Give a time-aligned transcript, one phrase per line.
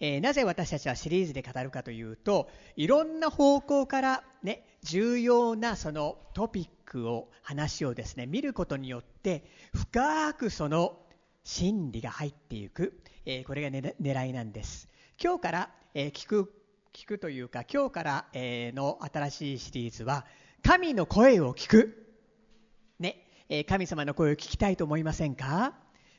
[0.00, 10.98] えー、なぜ私たちはシリーズで語るかというといろんな方向からね重要なそのトピックを話をですね見ることによって深くその
[11.42, 14.88] 真理が入っていく、えー、これが、ね、狙いなんです。
[15.22, 16.52] 今日から、えー、聞く
[16.92, 20.26] 聞くというか今日から、えー、の新しいシリーズは
[20.62, 22.04] 神の声を聞く。
[22.98, 25.74] ね、え神様の声を聞きたいと思いませんか？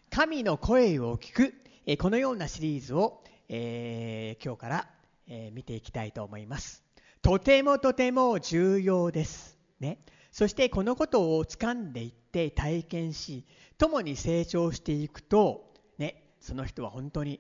[0.09, 1.53] 神の声を聞く、
[1.85, 4.89] えこのようなシリーズを、え今日から、
[5.27, 6.83] え見ていきたいと思います
[7.21, 9.99] とてもとても重要ですね
[10.31, 13.45] そしてこのことを掴んでいって体験し
[13.77, 17.39] 共に成長していくと、ね、その人は本当に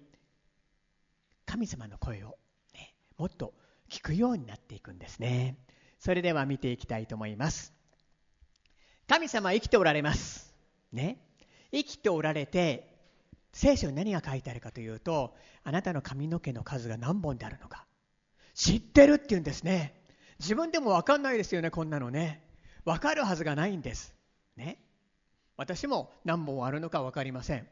[1.45, 2.37] 神様の声を、
[2.73, 3.53] ね、もっと
[3.89, 5.57] 聞くようになっていくんですね。
[5.99, 7.73] それでは見ていきたいと思います。
[9.07, 10.53] 神様は生きておられます。
[10.93, 11.19] ね。
[11.71, 12.88] 生きておられて、
[13.51, 17.85] 聖書に何が書いてあるかというと、あなたの髪の毛の数が何本であるのか。
[18.53, 19.95] 知ってるって言うんですね。
[20.39, 22.43] 自分でも分かんないですよね、こんなのね。
[22.85, 24.15] 分かるはずがないんです。
[24.55, 24.77] ね。
[25.57, 27.67] 私も何本あるのか分かりません。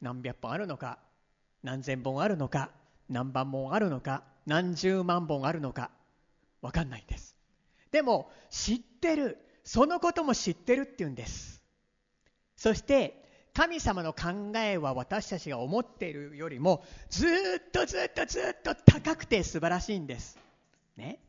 [0.00, 0.98] 何百本あるのか、
[1.62, 2.70] 何千本あるのか、
[3.08, 5.90] 何万本あるのか、何十万本あるのか、
[6.60, 7.36] 分かんないんです。
[7.90, 9.38] でも、知ってる。
[9.62, 11.62] そのことも知ってるって言うんです。
[12.56, 13.23] そして、
[13.54, 20.38] 神様の考えは私たちが思っているよりもずっとずっとずっと高くて素晴らしいんです。
[20.96, 21.20] ね。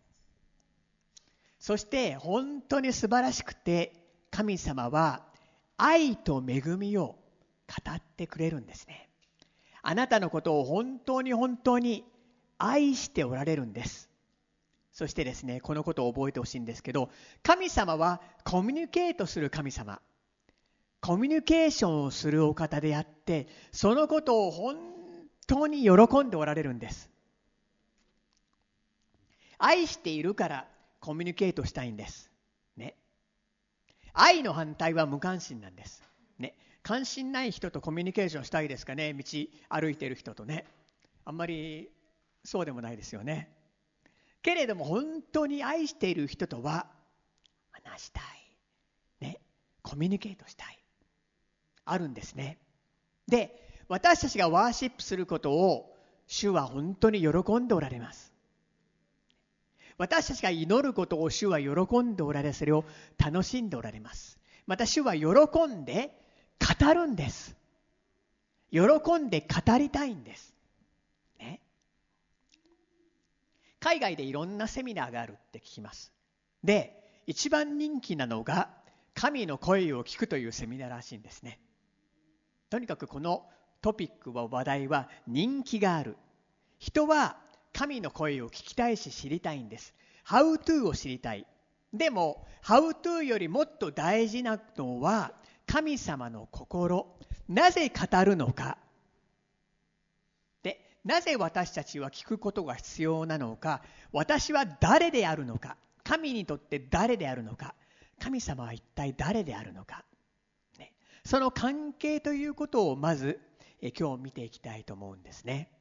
[1.59, 3.93] そして本当に素晴らしくて
[4.31, 5.23] 神様は
[5.77, 7.15] 愛と恵みを語
[7.95, 9.07] ってくれるんですね。
[9.83, 12.03] あなたのことを本当に本当に
[12.57, 14.09] 愛しておられるんです。
[14.91, 17.11] そしてですね、このことを覚えてほしいんですけど、
[17.43, 20.01] 神様はコミュニケートする神様。
[21.05, 24.75] コミュニケーションをするお方であって、そのことを本
[25.45, 25.91] 当に喜
[26.23, 27.11] んでおられるんです。
[29.59, 30.67] 愛しているから
[30.99, 32.31] コミュニケートしたいんです。
[32.75, 32.95] ね。
[34.13, 36.01] 愛の反対は無関心なんです。
[36.39, 36.55] ね。
[36.81, 39.13] 関心ない人とコミュニケーションしたいですかね？
[39.13, 39.23] 道
[39.69, 40.65] 歩いてる人とね。
[41.23, 41.91] あんまり
[42.43, 43.55] そうでもないですよね。
[44.41, 46.87] けれども本当に愛している人とは
[47.71, 48.23] 話したい。
[49.21, 49.39] ね。
[49.83, 50.79] コミュニケートしたい。
[51.85, 52.57] あるんですね。
[53.27, 55.95] で、私たちがワーシップすることを
[56.27, 58.33] 主は本当に喜んでおられます。
[59.97, 62.83] 私たちが祈ることを主は喜んでおられ、それを
[63.17, 64.39] 楽しんでおられます。
[64.67, 65.27] また主は喜
[65.67, 66.11] んで
[66.59, 67.55] 語るんです。
[68.71, 68.81] 喜
[69.19, 70.53] んで語りたいんです。
[71.39, 71.61] ね。
[73.79, 76.11] 海外でいろんなセミナーがあるって聞きます。
[76.63, 78.69] で、一番人気なのが、
[79.13, 81.59] 神の声を聞くというセミナーらしいんですね。
[82.75, 83.45] とにかくこの
[83.81, 86.17] トピックは話題は人気がある。
[86.77, 87.37] 人は
[87.71, 89.93] 神の声を聞きたいし知りたいんです。
[90.27, 91.47] How to を知りたい。
[91.93, 95.31] でも、How to よりもっと大事なのは、
[95.65, 97.17] 神様の心。
[97.47, 98.77] なぜ語るのか。
[100.61, 103.83] で、なぜ私たちは聞くことが必要なのか。
[104.11, 105.77] 私は誰であるのか。
[106.03, 107.73] 神にとって誰であるのか。
[108.19, 110.03] 神様は一体誰であるのか。
[111.25, 113.39] その関係ということをまず
[113.81, 115.71] え今日見ていきたいと思うんですね。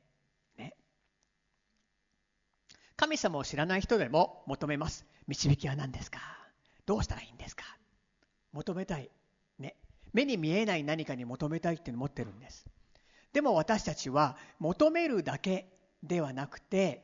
[2.97, 5.05] 神様を知らない人でも求めます。
[5.27, 6.21] 導きは何ですか？
[6.87, 7.65] どうしたらいいんですか？
[8.53, 9.10] 求めたい。
[9.59, 9.75] ね。
[10.12, 12.66] 目に見えない何かに求めたいっていうのを持ってるんです。
[13.32, 15.66] でも私たちは求めるだけ
[16.05, 17.03] ではなくて、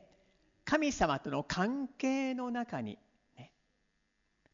[0.63, 2.97] 神様との関係の中に、
[3.37, 3.51] ね、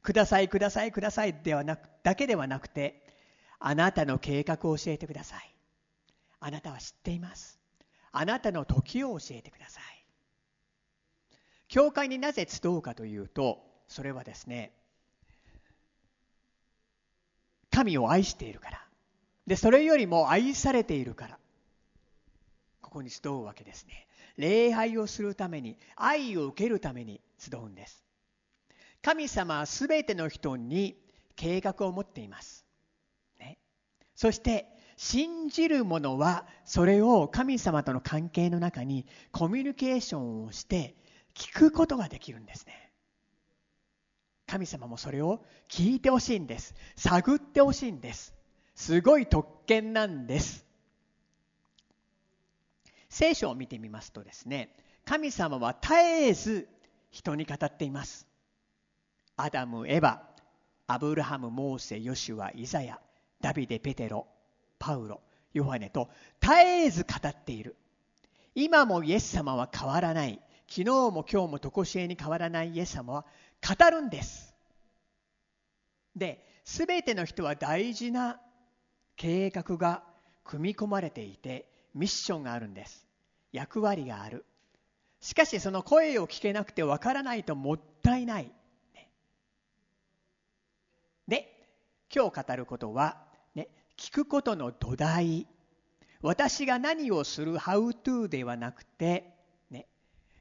[0.01, 3.06] ください、ください、くださいではなく、だけではなくて、
[3.59, 5.55] あなたの計画を教えてください。
[6.39, 7.59] あなたは知っています。
[8.11, 9.97] あなたの時を教えてください。
[11.67, 14.71] 教会になぜ集うかというとそれはですね
[17.71, 18.83] 神を愛しているから
[19.45, 21.37] でそれよりも愛されているから
[22.81, 24.07] ここに集うわけですね
[24.37, 28.03] 礼拝をするために愛を受けるために集うんです
[29.01, 30.97] 神様は全ての人に
[31.35, 32.65] 計画を持っています、
[34.17, 34.67] そして
[34.97, 40.95] 信じる者はそれを神様との関係の中にコミュニケーションをして
[41.35, 42.91] 聞くことができるんですね。
[44.47, 46.73] 神様もそれを聞いてほしいんです。
[46.95, 48.33] 探ってほしいんです。
[48.73, 50.65] すごい特権なんです。
[53.07, 54.75] 聖書を見てみますとですね、
[55.05, 56.67] 神様は絶えず
[57.11, 58.25] 人に語っています。
[59.35, 60.23] アダム、エバ、
[60.87, 62.99] アブラハム、モーセ、ヨシュア、イザヤ、
[63.41, 64.27] ダビデ、ペテロ、
[64.79, 65.21] パウロ、
[65.53, 66.09] ヨハネと
[66.41, 67.75] 絶えず語っている。
[68.55, 70.39] 今もイエス様は変わらない。
[70.67, 72.71] 昨日も今日も常しえに変わらない。
[72.71, 73.25] イエス様は
[73.61, 74.53] 語るんです。
[76.15, 78.39] で全ての人は大事な
[79.15, 80.03] 計画が
[80.43, 83.07] 組み込まれていてミッションがあるんです。
[83.51, 84.45] 役割がある。
[85.21, 88.51] しかしその声を聞けなくてわからないともったいない、
[91.27, 91.53] で
[92.13, 93.26] 今日語ることは、
[93.97, 95.47] 聞くことの土台。
[96.21, 99.33] 私が何をする How to ではなくて、
[99.69, 99.87] ね、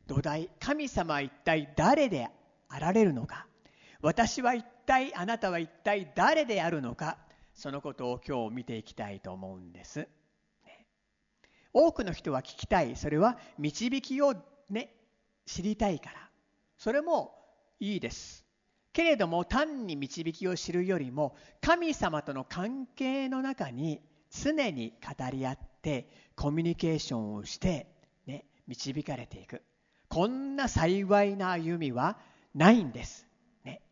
[0.07, 0.51] 土台。
[0.61, 2.29] 神様は一体誰で
[2.69, 3.47] あられるのか。
[4.03, 7.19] 私は一体あなたは一体誰であるのか。
[7.55, 10.07] そのことを今日見ていきたいと思うんです。
[11.73, 12.97] 多くの人は聞きたい。
[12.97, 14.35] それは導きを
[14.71, 14.95] ね
[15.45, 16.31] 知りたいから。
[16.79, 17.35] それも
[17.81, 18.46] いいです。
[18.97, 24.01] けれども単に導きを知るよりも神様との関係の中に
[24.31, 27.89] 常に語り合ってコミュニケーションをして、
[28.27, 29.61] ね、導かれていく。
[30.09, 32.19] こんな幸いな歩みは
[32.55, 33.27] ないんです、
[33.65, 33.83] ね。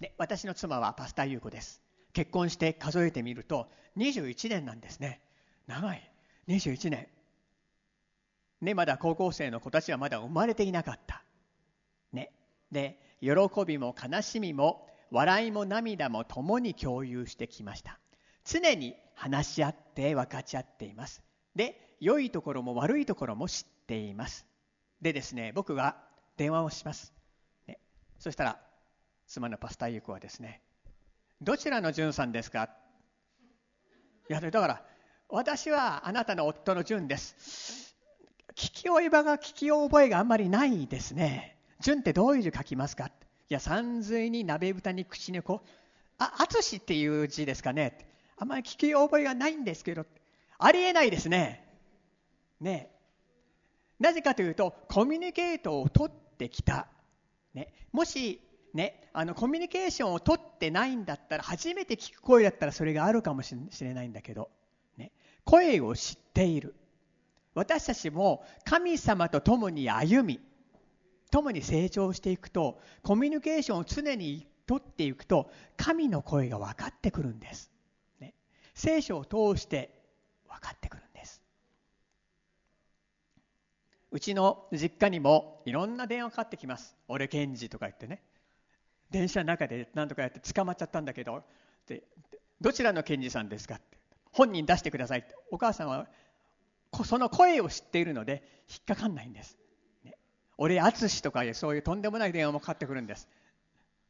[0.00, 1.82] ね、私の妻はパスタ優子です。
[2.14, 5.20] 結婚して数えてみると21年なんですね。
[5.66, 6.10] 長い。
[6.48, 7.08] 21年。
[8.62, 11.24] ねまだ高校生の子たちはまだ生まれていなかった。
[12.74, 13.30] で喜
[13.66, 17.98] びも悲しみも笑いも涙も共に共有してきました。
[18.44, 21.22] 常に話し合って分かち合っています。
[21.56, 24.44] で良いところも悪いところも知っています。
[25.00, 25.96] でですね僕が
[26.36, 27.14] 電話をします、
[27.66, 27.78] ね、
[28.18, 28.58] そしたら
[29.26, 30.60] 妻のパスタユー子はですね。
[31.40, 32.68] どちらの潤さんですか？
[34.28, 34.82] いやだから
[35.28, 37.96] 私はあなたの夫の潤です。
[38.56, 41.53] 聞き覚えが聞き覚えがあんまりないですね。
[41.80, 43.06] 潤ってどういう字書きますか？
[43.06, 43.10] い
[43.48, 45.68] や山水に鍋蓋に口にこう
[46.18, 47.98] あ淳っていう字ですかね？
[48.36, 50.06] あんまり聞き覚えがないんですけど
[50.58, 51.64] ありえないですね。
[52.60, 52.90] ね。
[54.00, 56.88] なぜかというとコミュニケートを取ってきた、
[57.54, 58.40] ね、もし
[58.72, 64.50] ね、あのコミュニケーションを取ってないんだったら初めて聞く声だったらそれがあるかもしれないんだけど、
[64.96, 65.12] ね、
[65.44, 66.74] 声を知っている。
[67.54, 70.40] 私たちも神様と共に歩み
[71.34, 77.72] 共に成長していくとコミュニケーションを常に取っていくと神の声が分かってくるんです、
[78.20, 78.34] ね、
[78.72, 79.90] 聖書を通して
[80.48, 81.42] 分かってくるんです。
[84.12, 86.96] うちの実家にもいろんな電話かかってきます。
[87.08, 88.22] 俺検事とか言ってね。
[89.10, 91.42] 電車の中で何とかやって捕まっちゃったんだけど
[91.88, 92.04] で
[92.60, 93.98] どちらの検事さんですかって。
[94.30, 95.34] 本人出してくださいって。
[95.50, 96.06] お母さんは
[97.04, 99.58] その声を知っているので引っかかんないんです、
[100.58, 103.28] 俺淳とかそういうとんでもない電話もかかってくるんです。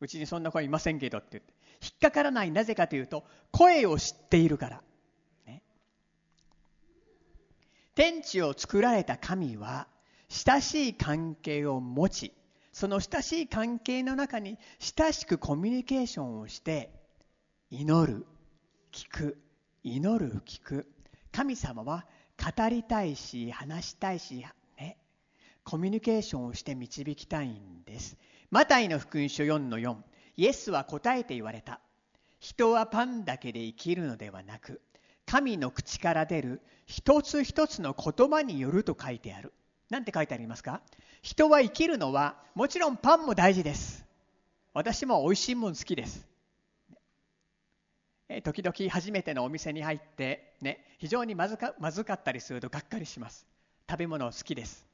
[0.01, 1.53] うちにそんな声いませんけどって言って
[1.83, 4.83] 引っかからないなぜかというと声を知っているから、
[5.47, 5.63] ね、
[7.95, 9.87] 天地を作られた神は
[10.29, 12.33] 親しい関係を持ち
[12.73, 16.91] その親しい関係の中に親しくコミュニケーションをして
[17.71, 18.27] 祈る
[18.93, 19.39] 聞く
[19.85, 20.87] 祈る聞く。
[21.31, 22.07] 神様は
[22.39, 24.47] 語りたいし話したいし、
[25.65, 28.17] コミュニケーションをして導きたいんです。
[28.51, 29.97] マタイの福音書4の4
[30.37, 31.81] イエスは答えて言われた。
[32.39, 34.83] 人はパンだけで生きるのではなく
[35.25, 39.53] 神の口から出る一つ一つの言葉によると書いてある。
[39.89, 40.83] 何て書いてありますか？
[41.23, 44.05] 人は生きるのはもちろんパンも大事です。
[44.75, 46.27] 私も美味しいもの好きです。
[48.43, 53.47] 時々初めてのお店に入ってね非常にまずかまずかったりするとがっかりします。
[53.89, 54.85] 食べ物好きです。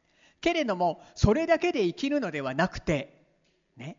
[0.41, 3.25] けれどもそれだけで生きるのではなくて
[3.77, 3.97] ね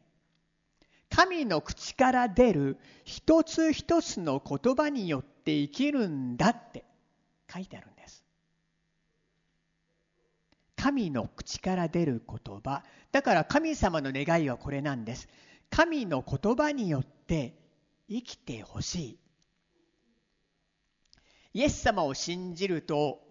[1.10, 6.86] 神の口から出る一つ一つの言葉によって生きるんだって
[7.54, 8.24] 書いてあるんです。
[10.78, 12.84] 神の口から出る言葉。
[13.12, 15.28] だから神様の願いはこれなんです。
[15.70, 17.56] 神の言葉によって
[18.10, 19.18] 生きてほしい。
[21.54, 23.22] イエス様を信じると、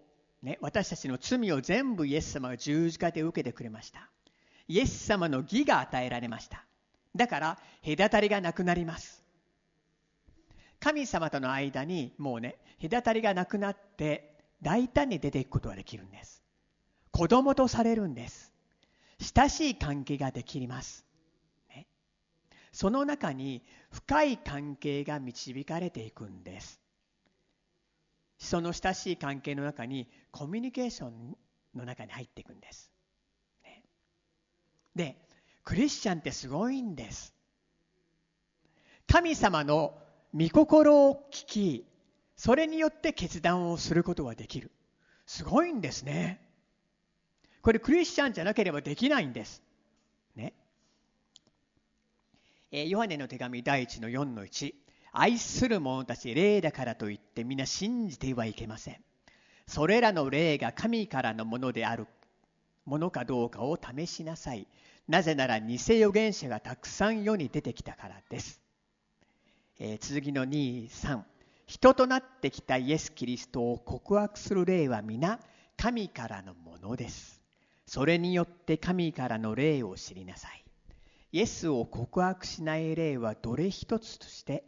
[0.41, 4.09] ね、私たちの罪を全部イエス様が十字架で受けてくれました。
[4.67, 6.65] イエス様の義が与えられました。
[7.15, 9.21] だから隔たりがなくなります。
[10.79, 16.41] 神様との間にもうね隔たりがなくなって大胆に出ていくことができるんです。
[17.11, 18.51] 子供とされるんです。
[19.35, 21.05] 親しい関係ができます、
[21.69, 21.85] ね、
[22.71, 26.81] その中に深い関係が導かれていくんです。
[28.41, 31.37] その親しい関係の中にコミュニケーション
[31.75, 32.91] の中に入っていくんです、
[33.63, 33.83] ね、
[34.95, 35.15] で
[35.63, 37.35] クリスチャンってすごいんです。
[39.07, 39.93] 神様の
[40.33, 41.85] 御心を聞き
[42.35, 44.71] それによって決断をすることができる。
[45.27, 46.41] すごいんですね。
[47.61, 49.61] これクリスチャンじゃなければできないんです。
[50.35, 50.53] ね。
[52.71, 54.73] えヨハネの手紙第1の4の1
[55.11, 58.97] 愛する者たち霊だからといって皆信じてはいけません。
[59.67, 62.07] それらの霊が神からのものである
[62.85, 64.67] ものかどうかを試しなさい。
[65.07, 68.61] なぜなら偽預言者がたくさん世に出てきたからです、
[69.79, 71.23] えー、続きの23
[71.65, 75.39] 人となってきたイエス・キリストを告白する霊は皆
[75.75, 77.41] 神からのものです。
[77.85, 80.63] それによって神からの霊を知りなさい。
[81.33, 84.63] イエスを告白しない霊はどれ一つとして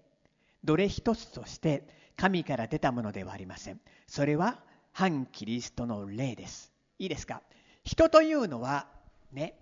[0.64, 3.80] どれ一つとして神から出たものではありません。
[4.08, 4.60] それは
[4.92, 6.72] 反キリストの霊です。
[7.00, 7.42] いいですか？
[7.84, 8.88] 人というのは
[9.32, 9.56] ね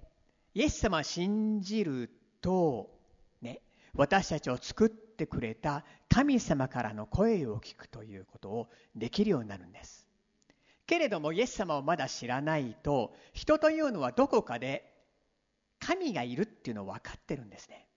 [0.53, 2.09] イエス様を信じる
[2.41, 2.89] と
[3.41, 3.61] ね
[3.95, 10.05] 私たちを作ってくれた神様からの声を聞くということをできるようになるんです。
[10.85, 14.91] けれどもイエス様をまだ知らないと人というのはどこかで
[15.79, 17.87] 神がいるっていうのを分かってるんですね。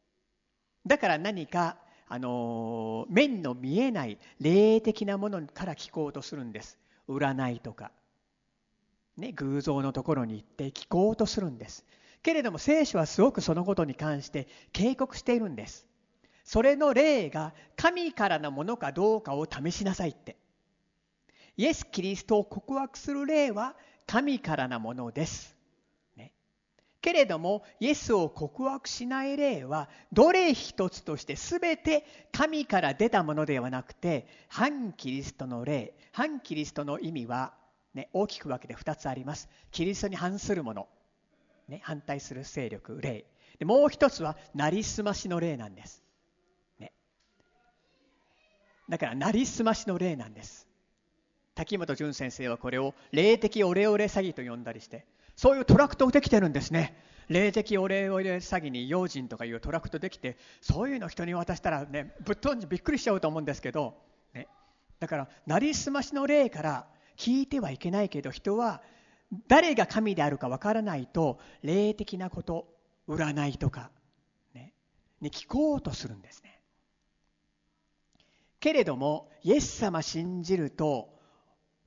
[0.87, 1.77] だから何か
[2.15, 6.79] あの面の見えない霊的なものから聞こうとするんです。
[7.09, 7.91] 占いとか、
[9.17, 11.85] ね、偶像のところに行って聞こうとするんです。
[12.23, 15.89] けれども聖書はすごくそのことに関して警告しているんです。
[16.45, 20.37] それの霊が神からのものかどうかを試しなさいって。
[21.57, 23.75] イエス・キリストを告白する霊は
[24.07, 25.54] 神からなものです、
[27.05, 35.93] けれどもイエスを告白しない霊はどれ一つとして全て神から出たものではなくて反キリストの霊。
[36.13, 37.53] 反キリストの意味は、
[37.93, 39.51] ね、大きく分けて2つあります。
[39.71, 40.89] キリストに反するもの、
[41.69, 43.27] ね、反対する勢力霊。
[43.59, 46.03] でもう一つはなりすましの霊なんです。
[46.79, 46.91] ね。
[48.89, 50.67] だからなりすましの霊なんです。
[51.55, 55.05] 滝本淳先生はこれを霊的オレオレ詐欺と呼んだりして
[55.37, 56.97] そういうトラクトできてるんですね。
[57.29, 63.97] 霊的オレオレ詐欺に用心とかいうトラクトできてそういうの人に渡したらねぶっ飛んでびっくりしちゃうと思うんですけど、
[64.35, 64.47] ね、
[65.01, 66.87] だからなりすましの霊から
[67.17, 68.83] 聞いてはいけないけど人は
[69.49, 72.69] 誰が神であるかわからないと霊的なこと
[73.09, 73.91] 占いとか、
[74.55, 74.73] ね、
[75.21, 76.61] に聞こうとするんですね。
[78.61, 81.11] けれどもイエス様信じると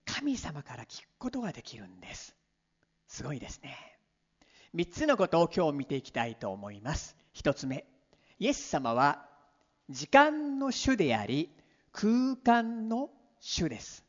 [0.05, 2.36] 神様から聞くことができるんです。
[3.07, 3.75] すごいですね。
[4.75, 7.15] 3つのことを今日見ていきたいと思います。
[7.35, 7.85] 1つ目
[8.39, 9.25] イエス様は
[9.89, 11.49] 時間の主であり
[11.91, 13.09] 空間の
[13.39, 14.03] 主です。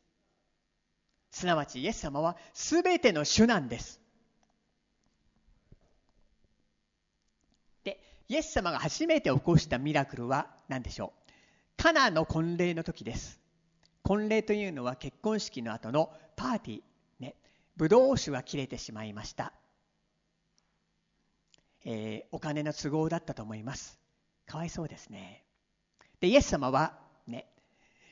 [1.31, 3.99] すなわちイエス様は全ての主なんです。
[7.83, 11.13] でイエス様が初めて起こしたミラクルは何でしょ
[11.77, 11.81] う？
[11.81, 13.39] カナの婚礼の時です。
[14.03, 16.81] 婚礼というのは結婚式の後のパーティー。
[17.79, 19.53] ブドウ酒が切れてしまいました、
[21.85, 23.97] えー、お金の都合だったと思います。
[24.45, 25.45] かわいそうですね。
[26.19, 27.47] でイエス様はね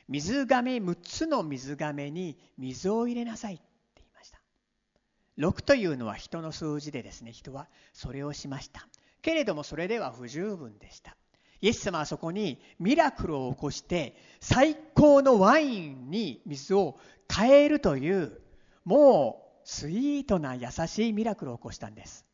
[0.08, 3.62] 水亀6つの水亀に水を入れなさいって
[3.96, 4.40] 言いました。
[5.36, 8.88] 6というのは人の数字でですね人はそれをしました。
[9.20, 11.14] けれどもそれでは不十分でした。
[11.60, 16.98] イエス様はそこにミラクルを起こして最高のワインに水を
[17.30, 18.40] 変えるという
[18.86, 22.24] もうスイートな優しいミラクルを起こしたんです。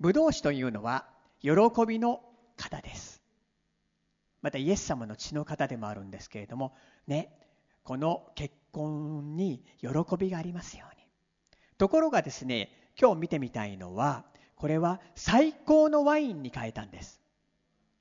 [0.00, 1.06] ブドウ酒というのは
[1.40, 1.52] 喜
[1.86, 2.20] びの
[2.56, 3.22] 方です。
[4.42, 6.74] またイエス様の血の方でもあるんですけれども
[7.06, 7.30] ね
[7.84, 11.06] この結婚に喜びがありますように。
[11.78, 14.24] ところがですね今日見てみたいのは
[14.56, 17.20] これは最高のワインに変えたんです。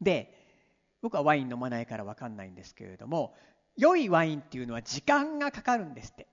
[0.01, 0.33] で
[1.03, 3.35] 僕はワイン飲まないから分かんないんですけれども
[3.77, 6.25] 良いワインっていうのは時間がかかるんですって。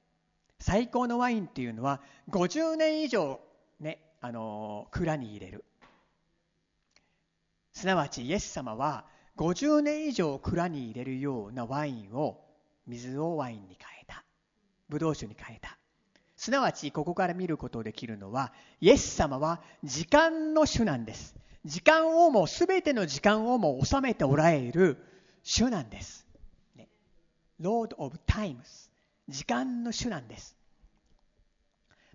[0.62, 2.00] 最高のワインっていうのは
[2.30, 3.40] 50年以上
[3.80, 5.64] ねあの蔵に入れる。
[7.72, 9.04] すなわちイエス様は
[9.36, 12.38] 50年以上蔵に入れるようなワインを
[12.86, 14.24] 水をワインに変えた。
[14.88, 15.76] ブドウ酒に変えた。
[16.36, 21.34] すなわちここから見ることできるのはイエス様は時間の主なんです。
[21.64, 24.98] 時間をも全ての時間をも収めておられる
[25.42, 26.24] 主なんです。
[26.76, 26.88] ね、
[27.60, 28.91] Lord of Times
[29.28, 30.56] 時間の主なんです。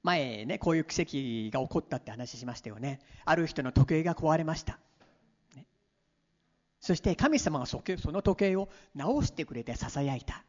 [0.04, 3.00] 前ねこういう奇跡が起こったって話しましたよね。
[3.26, 4.80] ある人の時計が壊れました。
[5.56, 5.66] ね、
[6.80, 10.44] そして神様がその時計を直してくれてささやいた。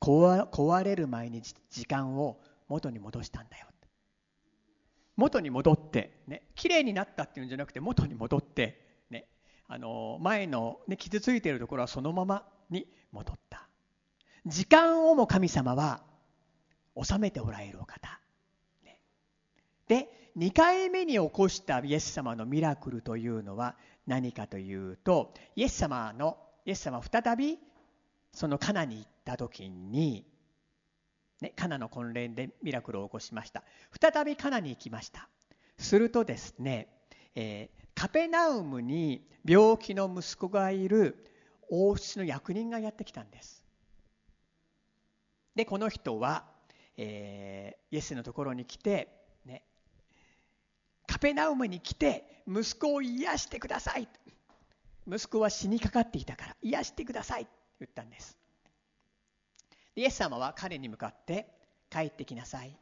[0.00, 3.66] 壊れる前に時間を元に戻したんだよ。
[5.16, 9.26] 元に戻ってね綺麗になったっていうんじゃなくて元に戻ってね
[9.68, 13.68] あの前の、ね、傷ついているところはそのままに戻った
[14.46, 16.02] 時間をも神様は
[17.00, 18.18] 収めておられるお方。
[19.88, 27.58] で2回目に起こしたイエス様のミラクルというのは何かというとイエス様のイエス様再び
[28.32, 30.24] そのカナに行った時に、
[31.40, 33.62] ね、カナの婚礼でミラクルを起こしました。
[34.00, 35.28] 再びカナに行きました。
[35.76, 36.88] するとですね、
[37.34, 41.26] えー、カペナウムに病気の息子がいる
[41.68, 43.61] 王室の役人がやってきたんです。
[45.54, 46.44] でこの人は、
[46.96, 49.08] えー、イエスのところに来て
[49.44, 49.62] ね
[51.06, 54.08] カペナウムに来て息子を癒してください。
[55.06, 57.42] 息子は死にかかっていたから癒してください。
[57.42, 58.36] って言ったんです。
[59.94, 61.48] イエス様は彼に向かって
[61.90, 62.76] 帰ってきなさい。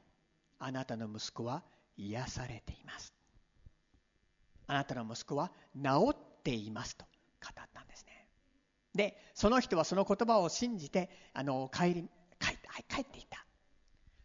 [0.58, 1.62] あなたの息子は
[1.96, 3.12] 癒されています。
[4.66, 6.96] あなたの息子は治っています。
[6.96, 7.04] と
[7.42, 8.28] 語ったんですね。
[8.94, 12.08] でその人はその言葉を信じてあの帰り
[12.74, 13.44] 帰帰っていた。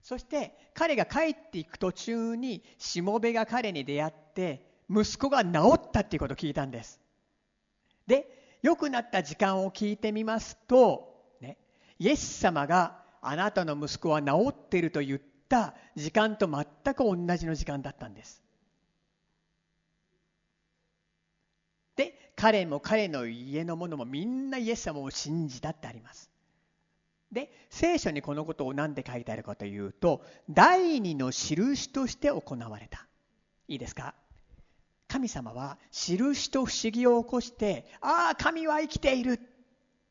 [0.02, 7.00] そして彼が帰っていく途中にしもべが彼に出会って息子が治ったっていうことを聞いたんです。
[8.06, 11.58] で良くなった時間を聞いてみますと、ね、
[12.00, 18.44] イエス様があなたの息子は治っていると言った時間と全く同じの時間だったんです。
[21.96, 26.30] で彼も彼の家の者もみんなイエス様を信じたってあります。
[27.32, 33.08] で聖書にこのことを何で書いてあるかというと第二の印として行われた。
[33.68, 34.14] いいですか？
[35.08, 39.40] 神様は印と不思議を起こしてああ神は生きている。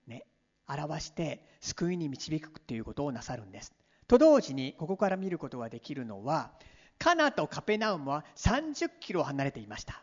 [0.06, 0.24] ね
[0.68, 3.72] 表して救いに導くということをなさるんです。
[4.06, 6.52] と同時にここから見ることができるのは
[6.98, 10.02] カナとカペナウムは30キロ離れていました。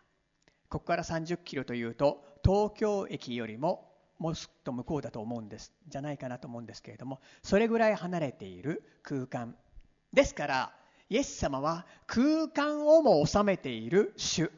[0.70, 3.91] ここから30キロというと東京駅よりも
[4.22, 9.56] もっと向こうだと思うんですじゃないかなと思うんですけれどもそれぐらい離れている空間
[10.14, 10.74] ですから
[11.10, 14.50] イエス様は空間をも治めている主。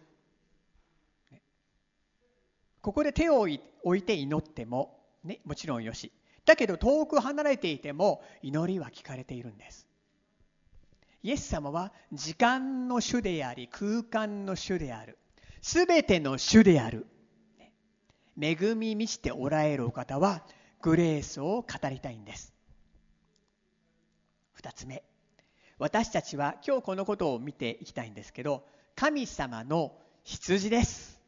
[2.82, 3.48] ここで手を
[3.84, 6.12] 置いて祈っても、ね、もちろんよし。
[6.46, 9.88] だけど遠く離れていても祈りは聞かれているんです。
[11.24, 15.18] イエス様は時間の主であり空間の主である。
[15.62, 17.08] 全ての主である。
[18.40, 20.44] 恵み満ちておられるお方は
[20.82, 22.54] グレースを語りたいんです。
[24.62, 25.04] 2つ目。
[25.80, 28.66] 私たちは今日このことを見ていきたいんですけど
[28.96, 29.94] 神様の
[30.24, 31.20] 羊です。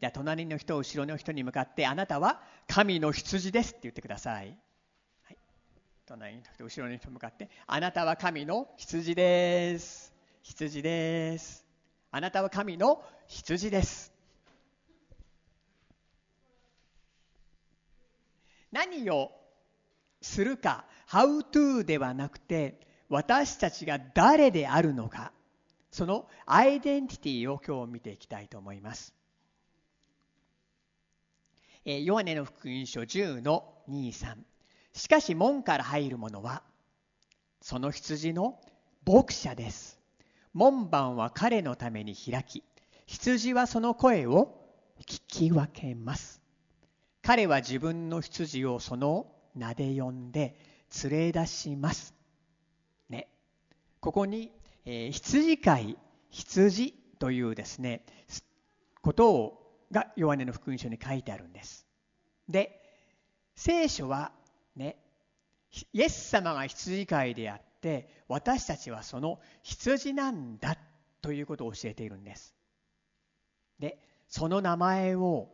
[0.00, 4.58] じゃあ隣の人後ろの人に向かってあなたは神の羊ですって言ってください、
[5.22, 5.38] はい、
[6.06, 10.12] 隣の人後ろの人に向かってあなたは神の羊です。
[10.42, 11.64] 羊です。
[12.10, 14.11] あなたは神の羊です。
[18.72, 19.30] 何を
[20.20, 25.32] するか How to ではなくて私たちが誰であるのか
[25.90, 29.14] そのアイデンティティを今日見ていきたいと思います。
[31.84, 34.36] えヨハネの福音書10の23
[34.94, 36.62] しかし門から入る者は
[37.60, 38.58] その羊の
[39.04, 39.98] 牧者です。
[40.54, 42.62] 門番は彼のために開き
[43.06, 44.58] 羊はその声を
[45.06, 46.41] 聞き分けます。
[47.22, 50.56] 彼は自分の羊をその名で呼んで
[51.04, 52.14] 連れ出します。
[53.08, 53.28] ね、
[54.00, 54.52] ここに、
[54.84, 55.98] えー、羊飼い
[56.30, 58.04] 羊というですね
[59.00, 59.58] ことを
[59.92, 61.86] がヨハネの福音書に書いてあるんです。
[62.48, 62.80] で
[63.54, 64.32] 聖書は
[64.74, 64.96] ね
[65.92, 70.76] イエス様が羊飼いであって私たちはその羊なんだ
[71.20, 72.54] ということを教えているんです。
[73.78, 75.48] でその名前を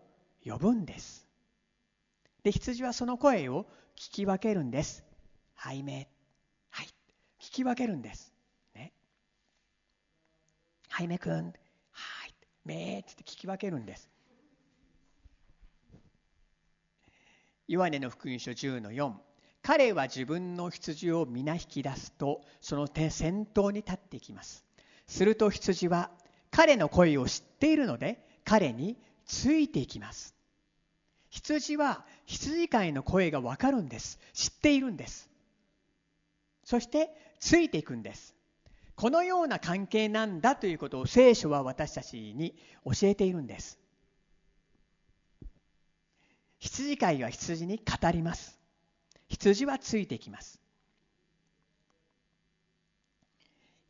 [0.44, 1.27] 呼ぶんです。
[2.42, 5.04] で羊はその声を聞き分けるんです。
[5.54, 6.08] はいめ。
[6.70, 6.86] はい。
[7.40, 8.32] 聞き分けるんです。
[8.74, 8.92] ね。
[10.88, 11.52] はいめくん。
[11.90, 12.34] はい。
[12.64, 14.08] めって聞き分けるんです。
[17.66, 19.12] ヨハネの福音書10の4。
[19.62, 24.64] 彼は自分の羊を皆引き出すと、その手先頭に立っていきます。
[25.06, 26.10] すると羊は
[26.50, 28.96] 彼の声を知っているので、彼に
[29.26, 30.37] ついていきます。
[31.30, 34.18] 羊は羊飼いの声がわかるんです。
[34.32, 35.28] 知っているんです。
[36.64, 37.10] そして
[37.40, 38.34] ついていくんです。
[38.94, 43.78] このような関係なんだということを聖書は私たちに教えているんです。
[46.58, 48.58] 羊飼いは羊に語ります。
[49.28, 50.60] 羊はついていきます。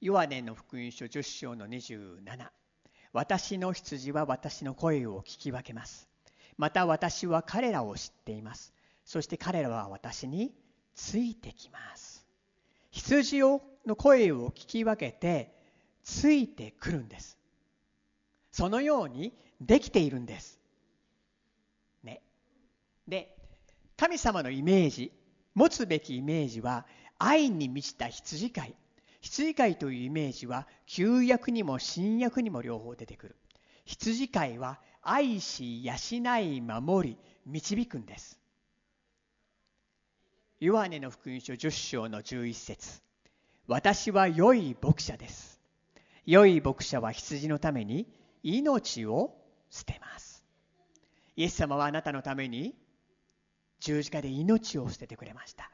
[0.01, 2.51] ヨハネの福音書10章の27
[3.13, 6.08] 私の羊は私の声を聞き分けます。
[6.59, 8.75] また私は彼らを知っています。
[9.05, 10.53] そして彼らは私に
[10.95, 12.27] ついてきます。
[12.91, 15.55] 羊をの声を聞き分けて
[16.03, 17.39] ついてくるんです。
[18.51, 20.59] そのようにできているんです。
[22.03, 22.21] ね。
[23.07, 23.37] で
[23.97, 25.13] 神様のイメージ
[25.55, 26.87] 持つべきイメージは
[27.19, 28.75] 愛に満ちた羊飼い。
[29.21, 33.37] 羊飼いというイメージは旧約にも新約にも両方出てくる。
[33.85, 35.95] 羊飼いは愛し養
[36.39, 38.39] い守り導くんです。
[40.61, 43.03] ヨハネの福音書10章の11節。
[43.67, 45.61] 私は良い牧者です。
[46.27, 48.07] 良い牧者は羊のために
[48.43, 49.37] 命を
[49.71, 50.45] 捨てます。
[51.37, 52.75] イエス様はあなたのために
[53.81, 55.71] 十字架で命を捨ててくれました。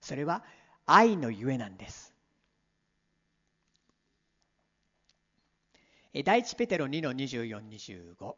[0.00, 0.42] それは
[0.86, 2.13] 愛のゆえなんです。
[6.22, 8.34] 第一ペテロ2の2425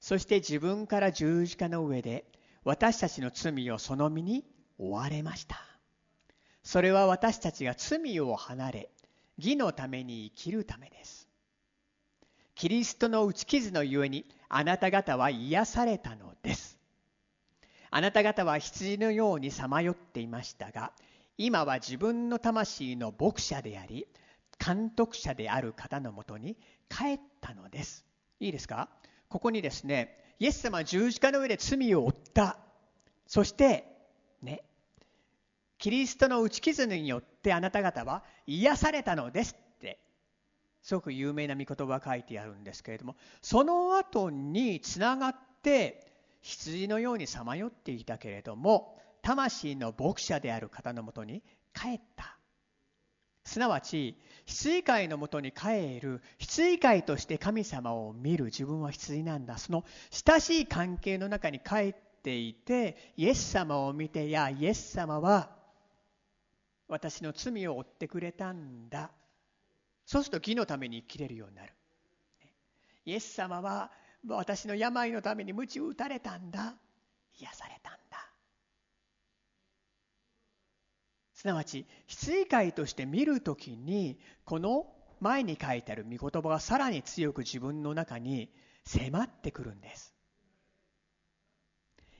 [0.00, 2.24] そして自分から十字架の上で
[2.64, 4.44] 私たちの罪をその身に
[4.78, 5.56] 追われました。
[6.62, 8.90] それは私たちが罪を離れ
[9.38, 11.28] 義のために生きるためです。
[12.56, 16.76] キリストの打ち傷のゆえにあなた方は癒されたのです。
[17.90, 20.92] あなた方は羊のようにさまよっていましたが
[21.38, 24.06] 今は自分の魂の牧者であり
[24.64, 26.56] 監督者である方のもとに
[26.88, 28.04] 帰ったのです。
[28.40, 28.88] いいですか？
[29.28, 32.58] ここにですね、イエス様は十字架の上で罪を負った。
[33.26, 33.84] そして、
[34.42, 34.62] ね、
[35.78, 39.98] キリストの打ち傷によってあなた方は癒されたのですって、
[40.82, 46.06] すごく有名な御言葉が書いてあるんですけれども、その後につながって、
[46.42, 51.42] 羊のようにさまよっていたけれども、魂の牧者である方のもとに
[51.74, 52.35] 帰った。
[53.46, 59.56] すなわち羊飼いのもとに帰る羊飼いとして神様を見る自分は羊なんだ。
[59.56, 65.50] その親しい関係の中に帰っていてイエス様を見てやイエス様は
[66.88, 69.10] 私の罪を負ってくれたんだ。
[70.04, 71.72] そうすると義のために生きれるようになる。
[73.04, 73.92] イエス様は
[74.26, 76.74] 私の病のために鞭打たれたんだ。
[77.38, 78.05] 癒されたんだ。
[81.46, 84.88] すなわち羊飼いとして見るときにこの
[85.20, 88.50] 前に書いてある御言葉がさらに強く自分の中に
[88.84, 90.12] 迫ってくるんです。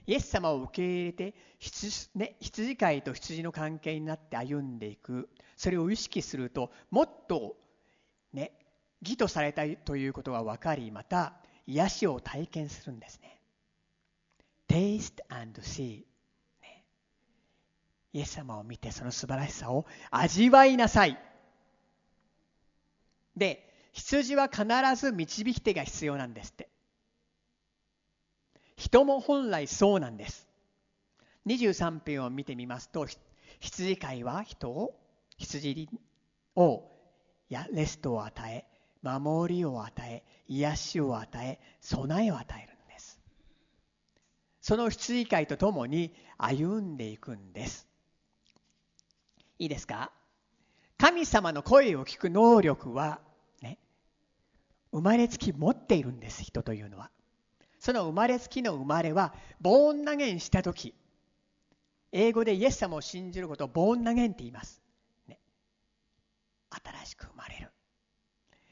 [0.05, 7.57] イエス様を受け入れて羊,、ね、羊飼いと羊の関係になって歩んでいくそれを意識するともっと
[8.31, 8.53] ね
[9.01, 11.33] 義とされたということが分かりまた
[11.65, 13.41] 癒しを体験するんですね。
[14.69, 16.05] Taste and see
[18.17, 21.19] イエス様を見てその素晴らしさを味わいなさい。
[23.35, 26.67] で、羊は必ず導き手が必要なんですって。
[28.75, 30.47] 人も本来そうなんです。
[31.45, 33.05] 23編を見てみますと、
[33.59, 34.99] 羊飼いは人を、
[35.37, 35.87] 羊
[36.55, 36.89] を
[37.49, 38.65] やレストを与え、
[39.03, 43.19] 守りを与え、癒しを与え、備えを与えるんです。
[44.59, 47.86] その羊飼いと共に歩んでいくんです。
[49.59, 50.11] いいですか？
[50.97, 53.19] 神様の声を聞く能力は、
[53.61, 53.77] ね、
[54.91, 57.11] 生まれつき持っているんです、人というのは。
[57.79, 60.95] その生まれつきの生まれは、ボーン投げんしたとき、
[62.11, 64.81] 英語でイエス様を信じることをボーン投げんって言います。
[65.27, 65.39] ね、
[66.69, 67.71] 新しく生まれる。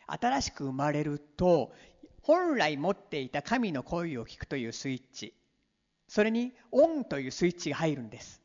[0.07, 1.73] 新しく生まれると、
[2.21, 5.35] 本来持っていた神の声を聞くというスイッチ、
[6.07, 8.41] それにオンというスイッチが入るんです。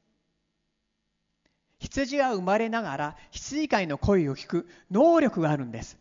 [1.81, 5.99] 羊は生まれながら羊飼いの声を聞く能力があるんです。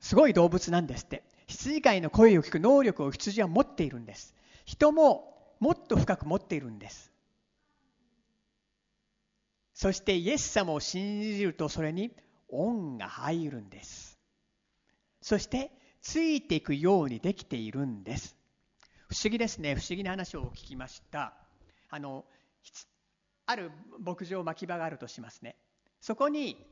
[0.00, 1.22] すごい動物なんですって。
[1.46, 4.34] 羊飼いの声を聞く能力を羊は持っているんです。
[4.64, 7.12] 人ももっと深く持っているんです。
[9.72, 12.10] そしてイエス様を信じるとそれに
[12.48, 14.18] 恩が入るんです。
[15.22, 15.70] そして
[16.02, 18.36] ついていくようにできているんです。
[19.08, 19.74] 不思議ですね。
[19.76, 21.32] 不思議な話を聞きました。
[21.88, 22.24] あの
[23.46, 25.56] ある牧場牧場があるとしますね。
[26.00, 26.66] そこに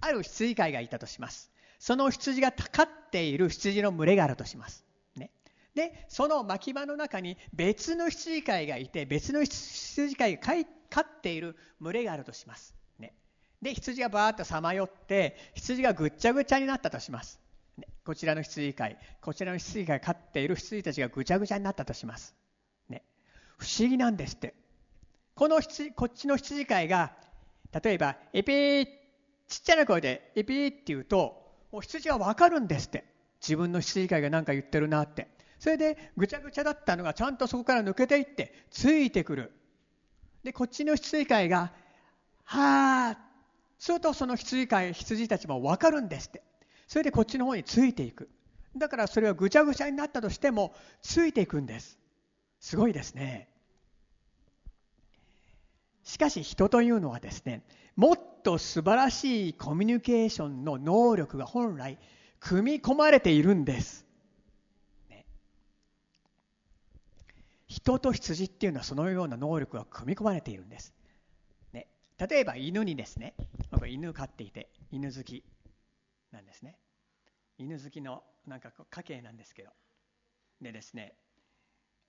[0.00, 1.50] ある羊飼いがいたとします。
[1.78, 5.30] その羊が飼っている羊の群れがあるとします、ね、
[5.74, 10.42] でその牧場の中に別の羊飼いがいて別の羊飼いが
[10.88, 13.12] 飼っている群れがあるとします、ね、
[13.60, 17.38] で羊がバーッとさまよって羊がぐっちゃぐちゃになったとします、
[18.06, 22.34] こちらの羊飼いこちらの羊飼い飼っている羊たちがぐちゃぐちゃになったとします、
[22.88, 23.02] ね、
[23.58, 24.54] 不思議なんですって。
[25.34, 25.60] この
[25.96, 27.12] こっちの羊飼いが
[27.82, 28.86] 例えばエピー
[29.48, 33.04] ちっちゃな声でエピーって言うともう羊は分かるんですって。
[33.42, 35.28] 自分の羊飼いが何か言ってるなって。
[35.58, 39.52] それでぐちゃぐちゃだったのがちゃんとそこから抜けていってついてくる。
[40.42, 41.72] でこっちの羊飼いが
[42.44, 43.18] 「はあ」
[43.78, 46.42] するとその羊飼い羊たちも分かるんですって。
[46.86, 48.30] それでこっちの方についていく。
[48.76, 51.98] だからそれはぐちゃぐちゃになったとしてもついていくんです。
[52.60, 53.48] すごいですね。
[56.04, 57.62] しかし人というのはですね
[57.96, 61.98] もっと素晴らしいコミュニケーションの能力が本来
[62.40, 64.06] 組み込まれているんです、
[65.08, 65.24] ね、
[67.66, 70.92] 人と羊っていうのはそのような能力が組み込まれているんです、
[71.72, 71.88] ね、
[72.18, 73.34] 例えば犬にですね
[73.70, 75.42] 僕犬飼っていて犬好き
[76.34, 76.76] なんですね。
[77.58, 79.70] 犬好きのなんか家系なんですけど。
[80.60, 81.14] でですね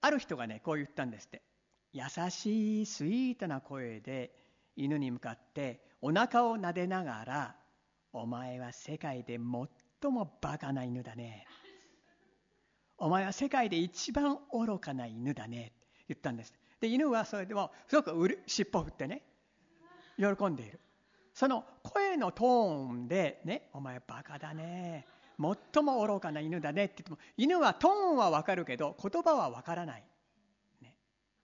[0.02, 1.42] ある人がねこう言ったんですって。
[1.96, 4.30] 優しいスイートな声で
[4.76, 7.56] 犬に向かってお腹を撫でながら
[8.12, 9.40] 「お前は世界で
[10.02, 11.48] 最もバカな犬だね」
[13.00, 15.74] 「お前は世界で一番愚かな犬だね」って
[16.10, 16.54] 言ったんです。
[16.82, 19.24] で犬はそれでもすごくうる尻尾振ってね
[20.18, 20.82] 喜んでいる。
[21.34, 25.08] その声のトーンでね「お前バカだね」
[25.74, 30.04] 最も愚かな犬だねって言っても犬はトーンは分かるけど言葉は分からない。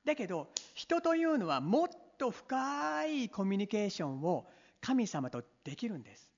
[0.06, 1.88] だけど人というのはもっ
[2.18, 4.48] と深いコミュニケーションを
[4.80, 6.30] 神様とできるんです。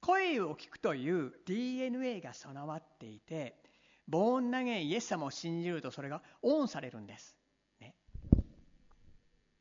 [0.00, 3.56] 声を聞くという DNA が備わっていて
[4.06, 7.38] ボーン投げイエス様を信じるとそれがオンされるんです。
[7.80, 7.94] ね、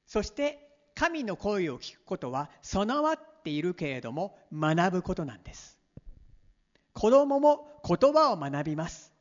[0.06, 5.80] そして神の声を聞くことは備わっているけれども学ぶことなんです。
[6.94, 9.14] 子供も言葉を学びます。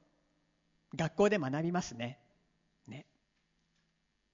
[0.94, 2.18] 学校で学びますね。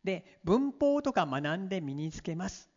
[0.09, 2.71] で文法とか学んで身につけます。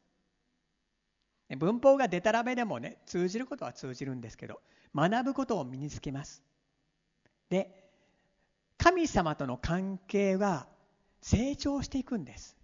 [1.58, 4.60] 文法がでたらめでもね通じることは通じるんですけど
[4.94, 6.44] 学ぶことを身につけます。
[7.50, 7.90] で
[8.78, 10.68] 神様との関係は
[11.22, 12.58] 成長していくんです。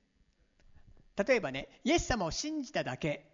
[1.16, 3.26] 例えばねイエス様を信じただけ。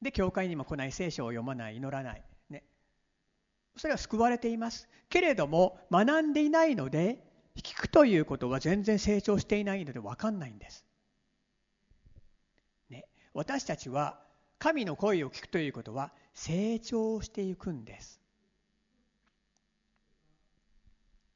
[0.00, 2.64] で教会にも来ない聖書を読まない祈らない、ね、
[3.76, 4.88] それは救われています。
[5.10, 7.25] けれども学んでいないので
[7.62, 10.84] 聞くということは全然成長していないので分かんないんです。
[12.90, 14.20] ね、私たちは
[14.58, 18.20] 神の声を聞くということは成長していくんです。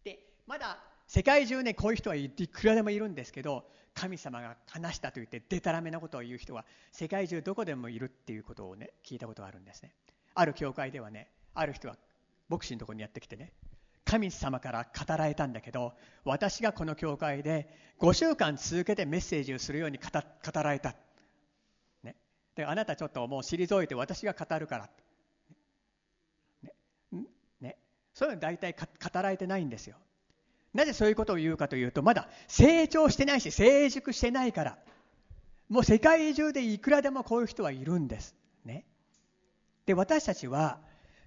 [0.04, 9.92] でまだ世界中ねこういう人はいくらでもいるんですけど神様が話したと言ってでたらめなことを言う人は世界中どこでもいるっていうことをね聞いたことがあるんですね。
[10.35, 11.96] ある教会ではねある人は
[12.48, 13.52] 牧師のとこにやってきてね
[14.11, 15.92] 神様から語られたんだけど
[16.25, 17.70] 私がこの教会で
[18.01, 20.96] 5週間続けてメッセージをするように語られた、
[22.03, 22.16] ね、
[22.57, 24.90] であなたちょっともう退いて私が語るから、
[27.12, 27.25] ね。
[27.61, 27.79] ね、
[28.12, 29.94] そういうの大体語られてないんですよ。
[30.75, 34.79] なぜそういうことを言うかというとまだ成長してないし成熟してないから。
[35.68, 38.35] もう世界中でいくらでもこういう人はいるんです。
[38.64, 38.87] ね、
[39.87, 40.81] で私たちは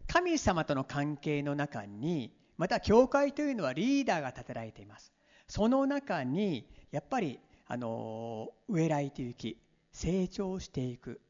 [0.08, 5.12] 神様との関係の中にまた教会というのはリーダーが立てられています。
[5.48, 9.58] その中にやっぱりあの植えられていき
[9.92, 11.22] 成長していく。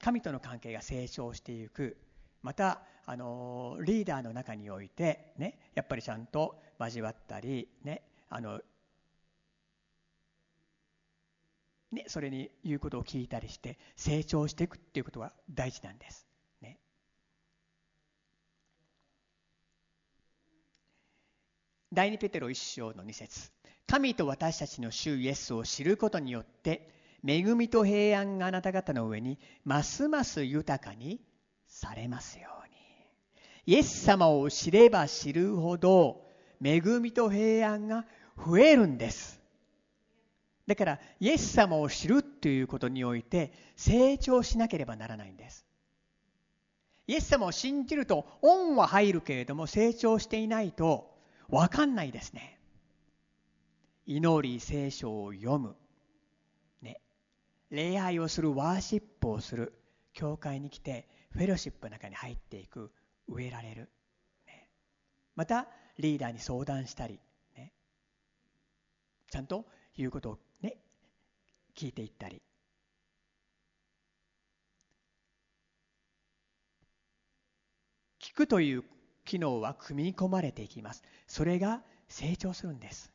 [0.00, 1.96] 神との関係が成長していく。
[2.42, 8.60] またあのリーダーの中においてねやっぱりちゃんと交わったりねあの
[11.90, 16.27] ね、それに言うことを聞いたりして成長していくっていうことが大事なんです。
[21.90, 23.50] 第2ペテロ1章の2節。
[23.86, 26.90] 神と私たちの主イエスを知ることによって
[27.26, 31.18] 恵みと平安があなた方の上にますます豊かに
[31.66, 33.74] されますように。
[33.74, 36.26] イエス様を知れば知るほど
[36.62, 38.04] 恵みと平安が
[38.36, 39.40] 増えるんです。
[40.66, 45.64] だからイエス様を知るということにおいて成長しなければならないんです。
[47.06, 51.16] イエス様を信じると恩は入るけれども成長していないと
[51.48, 52.58] わかんないですね。
[54.04, 55.76] 祈り聖書を読む。
[56.82, 57.00] ね。
[57.70, 59.74] 礼拝をする、ワーシップをする。
[60.12, 62.92] 教会に来て、フェロシップの中に入っていく。
[63.28, 63.90] 植えられる。
[64.46, 64.70] ね、
[65.36, 67.20] また、リーダーに相談したり、
[67.56, 67.72] ね。
[69.30, 70.76] ちゃんと言うことをね、
[71.74, 72.42] 聞いていったり。
[78.20, 78.84] 聞くという
[79.28, 81.02] 機能は組み込まれていきます。
[81.26, 83.12] それが成長するんです。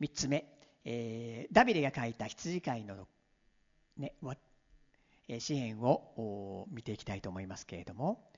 [0.00, 0.46] 3つ目、
[0.84, 3.08] えー、ダビデが書いた羊飼いの、
[3.96, 4.14] ね、
[5.40, 8.30] 詩篇を見ていきたいと思いますけれども。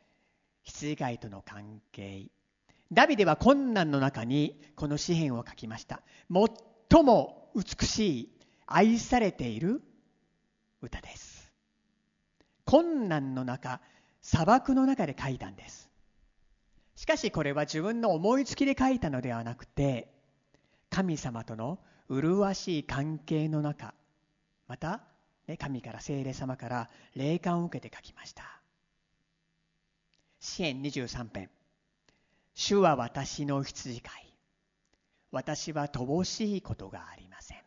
[0.62, 2.28] 羊飼いとの関係。
[2.90, 6.00] ダビデは困難の中にこの詩篇を書きました。
[6.90, 8.28] 最も美しい
[8.66, 9.82] 愛されている
[10.80, 11.52] 歌です。
[12.64, 13.82] 困難の中
[14.22, 15.89] 砂漠の中で書いたんです。
[17.00, 20.12] しかしこれは自分の思いつきで書いたのではなくて
[20.90, 21.78] 神様との
[22.10, 23.94] 麗しい関係の中
[24.68, 25.00] また
[25.58, 28.44] 神から聖霊様から霊感を受けて書きました。
[30.40, 31.48] 支援23編。
[32.52, 34.34] 主は私の羊飼い。
[35.32, 37.58] 私は乏しいことがありません。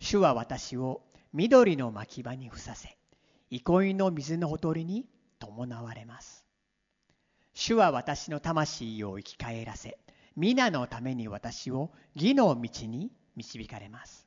[0.00, 2.98] 主は私を緑の牧場にふさせ
[3.50, 5.06] 憩いの水のほとりに
[5.38, 6.41] 伴われます。
[7.54, 9.98] 主は私の魂を生き返らせ
[10.36, 14.26] 皆のために私を義の道に導かれます。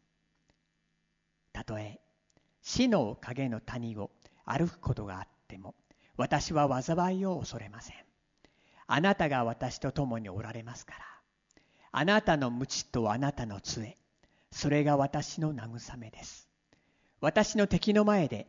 [1.52, 2.00] たとえ
[2.62, 4.12] 死の影の谷を
[4.46, 5.74] 歩くことがあっても
[6.18, 7.96] 私は災いを恐れません。
[8.88, 11.00] あなたが私と共におられますから
[11.92, 13.98] あなたの鞭とあなたの杖
[14.52, 16.48] それが私の慰めです。
[17.22, 18.46] 私の敵の前で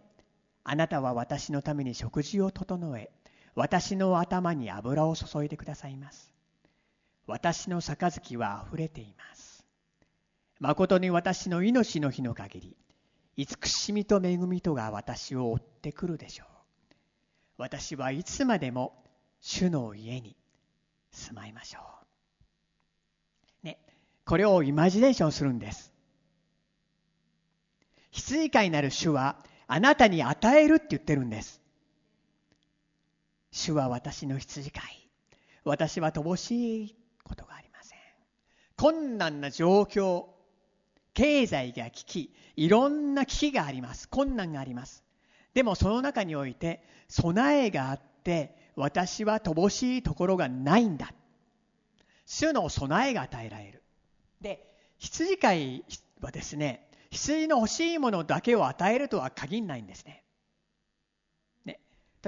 [0.65, 3.11] あなたは私のために食事を整え
[3.57, 6.33] 私の頭に油を注いでくださいます
[7.27, 9.67] 私の杯はあふれています
[10.61, 12.77] 誠に私の命の日の限り
[13.37, 16.57] 慈しみと恵みとが私を追ってくるでしょう
[17.59, 19.03] 私はいつまでも
[19.41, 20.37] 主の家に
[21.11, 21.81] 住まいましょ
[23.63, 23.67] う。
[23.67, 23.79] ね、
[24.25, 25.93] これをイマジネーションするんです。
[28.11, 31.61] 羊飼いなる主はあなたに与えるって言ってるんです。
[33.57, 35.09] 主は私の羊飼い。
[35.65, 37.99] 私は乏しいことがありません。
[38.77, 40.27] 困難な状況、
[41.15, 44.11] 経済が危機、いろんな危機があります。
[44.11, 45.03] 困難があります。
[45.55, 51.15] でもその中において備えがあって私は乏しいところがないんだ。
[52.27, 53.83] 主の備えが与えられる。
[54.43, 55.85] で、羊飼い
[56.21, 60.26] はですね、羊の欲しいものだけを与えるとは限らないんですね。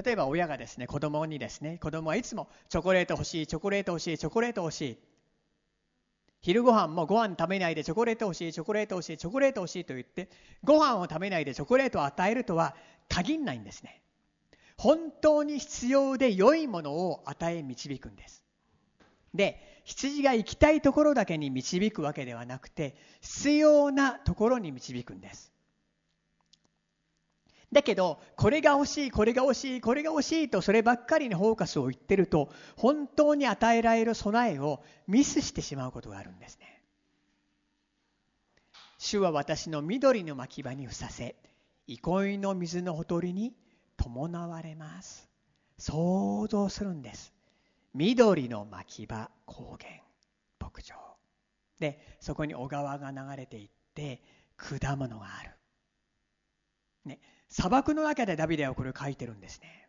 [0.04, 4.98] 例えば親がですね、子供にですね、子供はいつもチョコレート欲しい、チョコレート欲しい、チョコレート欲しい。
[6.40, 10.28] 昼ご飯もご飯食べないでチョコレート欲しい、チョコレート欲しい、チョコレート欲しいと言って、
[10.62, 12.76] ご飯を食べないでチョコレートを与えるとは
[13.08, 14.00] 限らないんですね。
[14.76, 18.44] 本当に必要で良いものを与え導くんです。
[19.34, 25.52] で、羊が行きたいところだけに導くわけではなくて、必要なところに導くんです。
[27.72, 36.82] だけど、これが欲しい、これが欲しい、これが欲しいと、そればっかりにフォーカスを言ってると、本当に与えられる備えをミスしてしまうことがあるんですね。
[38.96, 41.36] 主は私の緑の牧場にふさせ、
[41.86, 43.54] 憩いの水のほとりに
[43.96, 45.28] 伴われます。
[45.78, 47.32] 想像するんです。
[47.94, 50.02] 緑の牧場、高原、
[50.58, 50.94] 牧場。
[51.78, 54.22] で、そこに小川が流れていって、
[54.56, 55.50] 果物がある。
[57.04, 59.88] ね、砂漠の中でダビデはこれを書いてるんですね。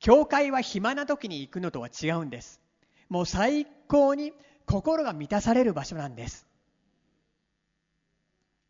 [0.00, 2.60] 教会は暇な時に行くのとは違うんです。
[3.08, 4.32] もう最高に
[4.66, 6.46] 心が満たされる場所なんです。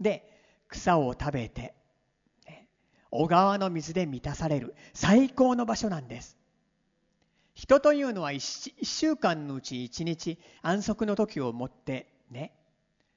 [0.00, 0.28] で、
[0.68, 1.74] 草を食べて、
[3.10, 6.36] 小川の水で満たされる最高の場所なんです。
[7.54, 12.52] 人というのは 1, 1週間のうち1日安息の時をもってね、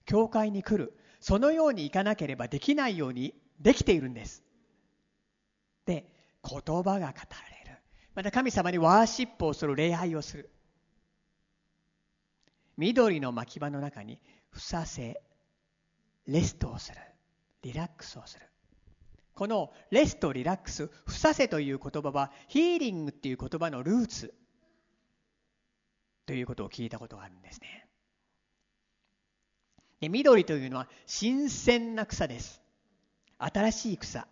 [0.06, 0.96] 教会に来る。
[1.20, 4.44] そのように行かなければできないようにできているんです。
[5.86, 6.06] で、
[6.44, 7.78] 言葉が語られる。
[8.16, 10.50] また神様にワーシップをする、礼拝をする。
[12.78, 15.22] 緑の牧場の中にふさせ、
[16.28, 16.98] レストをする。
[17.64, 18.46] リラックスをする。
[19.34, 24.34] このレスト、リラックス、ふさせという言葉はヒーリングっていう言葉のルーツ
[26.26, 27.88] ということを聞いたことがあるんですね。
[30.00, 32.62] で緑というのは新鮮な草です。
[33.38, 34.28] 新しい草。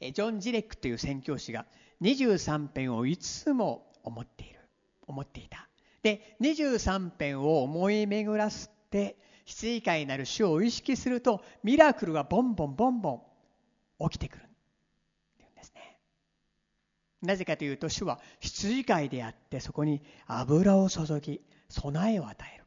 [0.00, 1.66] ジョン・ジレックという宣教師が
[2.02, 4.60] 23編をいつも思っている。
[5.06, 5.68] 思っていた。
[6.02, 13.22] で、23編を思い巡らすって羊飼いになる主を意識するとミラクルがボンボンボンボン
[14.10, 14.46] 起きてくるっ
[15.38, 15.98] ていうんですね
[17.22, 22.64] なぜかというと主は羊飼いであってそこに油を注ぎ備えを与える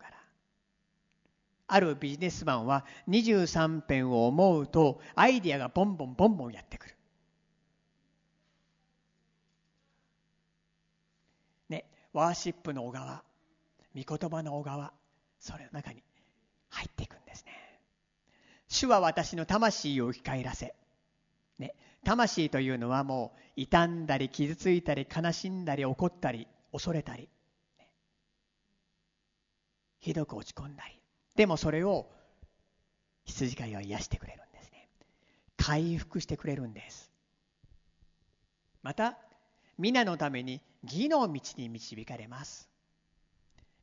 [1.70, 6.95] あるビジネスマンは23編を思うとアイディアがボンボンボンボンやってくる
[11.70, 13.24] ねワーシップの小川
[13.95, 14.91] 御言葉の小川
[15.39, 16.03] それの中に
[16.70, 17.51] 入っていくんですね。
[18.67, 20.76] 主は私の魂を生き返らせ。
[21.57, 27.30] ね、魂というのはもう傷んだり傷ついたり悲しんだり怒ったり恐れたり。
[29.99, 30.99] ひどく落ち込んだり
[31.40, 32.06] でもそれを
[33.24, 34.90] 羊飼いは癒してくれるんですね。
[35.56, 37.14] 回復してくれるんです。
[38.84, 39.18] また
[39.78, 42.70] 皆のために義の道に導かれます。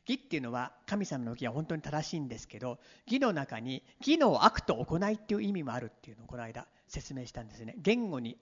[0.06, 7.74] 義っていうのは神様の義は本当に正しいんですけど義の中に義の悪と行いっていう意味もあるっていうのをこの間説明したんですね。
[7.78, 8.36] 言語に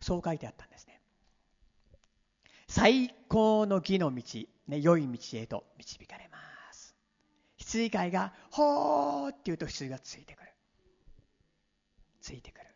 [0.00, 1.00] そう書いてあったんですね。
[2.66, 4.22] 最高の義の道、
[4.66, 6.45] ね、良い道へと導かれます。
[7.66, 10.52] 羊飼いが「ほー」って言うと羊がついてくる。
[12.20, 12.66] ついてくる。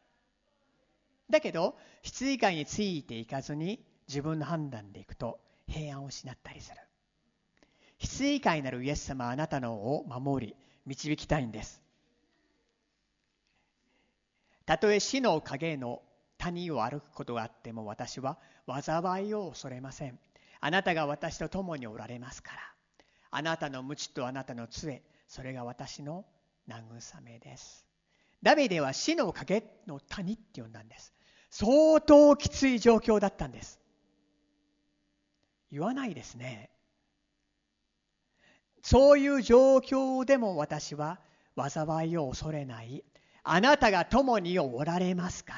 [1.30, 6.76] だけど羊飼いについていかずに自分の判断でいくと平安を失ったりする。
[7.98, 11.80] 羊飼いなるイエス様はあなたのを守り導きたいんです。
[14.66, 16.02] たとえ死の影の
[16.36, 20.18] 谷を歩くことがあっても私は災いを恐れません。
[20.60, 22.79] あなたが私と共におられますから。
[23.30, 26.24] あなたの鞭とあなたの杖それが私の
[26.68, 27.86] 慰めです
[28.42, 31.12] ダビデは死の影の谷って呼んだんです
[31.50, 33.80] 相当きつい状況だったんです
[35.70, 36.70] 言わないですね
[38.82, 41.20] そういう状況でも私は
[41.56, 43.04] 災いを恐れない。
[43.42, 45.54] あなたが共におられますか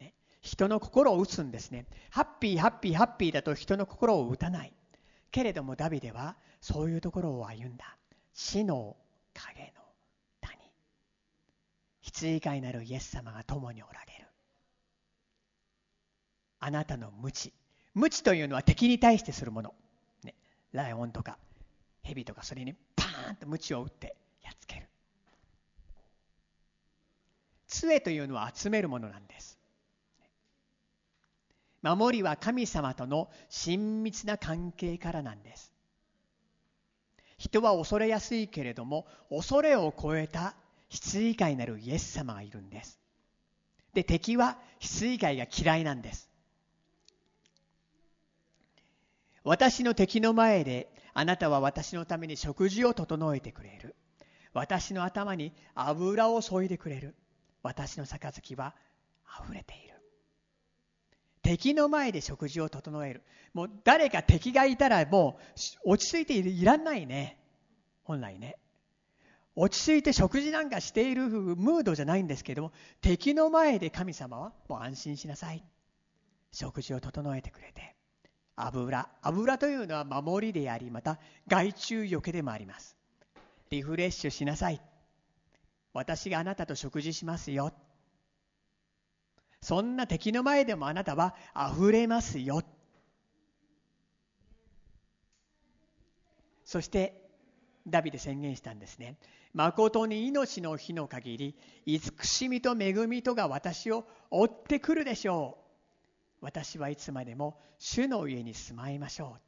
[0.00, 0.06] ら。
[0.06, 1.86] ね、人の心を打つんですね。
[2.10, 4.72] ハッピー、ハッピー、ハッピーだと人の心を打たない。
[5.34, 7.96] けれどもダビデはそういうところを歩んだ。
[8.32, 8.96] 死の
[9.34, 9.82] 影の
[10.40, 10.60] 谷。
[12.02, 14.28] 羊飼いなるイエス様が共におられる。
[16.60, 17.52] あなたの無知。
[17.94, 19.74] 無知というのは敵に対してするもの。
[20.22, 20.36] ね
[20.70, 21.36] ライオンとか
[22.04, 24.86] ヘビとかそれにパーンと鞭を打ってやっつける
[27.66, 29.58] 杖というのは集めるものなんです
[31.84, 35.72] 守りは神様との親密な関係からなんです
[37.36, 40.54] 人は恐れやすいけれども恐れを超えた
[40.88, 42.98] 羊飼いなるイエス様がいるんです
[43.92, 46.28] で敵は羊飼いが嫌いなんです
[49.44, 53.94] 私の敵の前であなたは私のために食事を整えてくれる。
[54.52, 57.14] 私の頭に油を注いでくれる。
[57.62, 58.74] 私の杯は
[59.44, 59.93] 溢れている。
[61.44, 63.22] 敵の前で食事を整える。
[63.52, 65.38] もう誰か敵がいたらも
[65.84, 67.38] う落ち着いていらんないね。
[68.02, 68.56] 本来ね。
[69.54, 75.62] 落ち着いて食事なんかしているムードじゃないんですけども、敵の前で神様はもう安心しなさい。
[76.50, 77.94] 食事を整えてくれて。
[78.56, 81.18] 油油というのは守りでありまた
[81.48, 82.96] 害虫よけでもあります
[83.70, 84.80] リフレッシュしなさい
[85.92, 87.72] 私があなたと食事しますよ
[89.64, 92.62] そんな敵の前でもあなたは溢れますよ。
[96.66, 97.14] そして
[97.86, 99.16] ダビデ宣言したんですね。
[99.54, 101.56] 誠に命の日の限り
[101.86, 105.56] 慈しみと恵みとが私を追ってくるでしょ
[106.42, 106.44] う。
[106.44, 109.40] 私はいつまでも主の家に住まいましょう。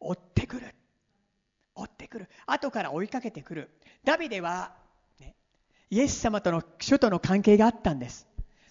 [0.00, 0.74] 追ってくる。
[1.74, 2.30] 追ってくる。
[2.46, 3.70] 後から追いかけてくる。
[4.02, 4.74] ダビデは、
[5.20, 5.34] ね、
[5.90, 8.26] イエス様との主との関係があったんです。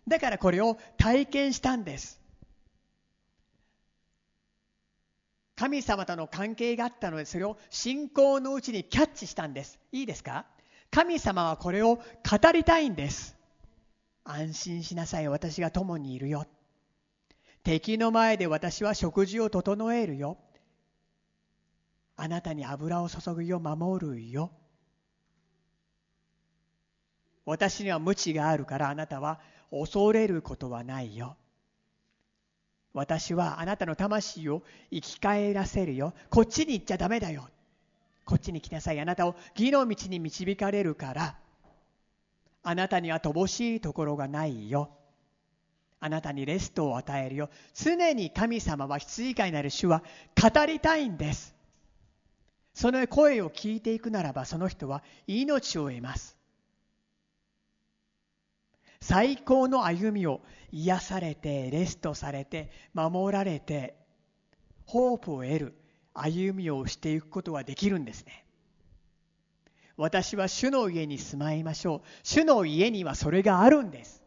[0.08, 2.20] だからこれを体験したんです。
[5.55, 9.80] 神様との関係があったのでそれを信仰のうちにキャッチしたんです。
[9.91, 10.45] いいですか？
[10.91, 13.36] 神様はこれを語りたいんです。
[14.24, 16.45] 安心しなさい私が共にいるよ。
[17.64, 20.38] 敵の前で私は食事を整えるよ。
[22.16, 24.51] あなたに油を注ぐよ、守るよ。
[27.45, 29.39] 私には無知があるからあなたは
[29.72, 31.36] 恐れることはないよ。
[32.93, 36.13] 私はあなたの魂を生き返らせるよ。
[36.30, 37.47] こっちに行っちゃダメだよ。
[38.26, 38.99] こっちに来なさい。
[38.99, 41.38] あなたを義の道に導かれるから、
[42.63, 44.89] あなたには乏しいところがないよ。
[45.99, 47.49] あなたにレストを与えるよ。
[47.74, 50.03] 常に神様は羊飼いなる主は
[50.36, 51.55] 語りたいんです。
[52.74, 56.36] その声を聞いていくならばその人は命を得ます。
[59.00, 60.41] 最高の歩みを
[60.72, 63.95] 癒されて、レストされて、守られて、
[64.86, 65.76] ホープを得る
[66.14, 68.45] 歩みをしていくことはできるんですね。
[69.98, 72.02] 私は主の家に住まいましょう。
[72.24, 74.24] 主の家にはそれがあるんです。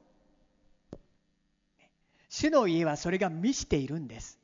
[2.29, 4.39] 主の家はそれが満ちているんです。